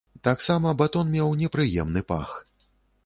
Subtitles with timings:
[0.27, 2.37] Таксама батон меў непрыемны пах.